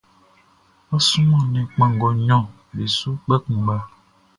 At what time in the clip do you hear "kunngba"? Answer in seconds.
3.43-3.75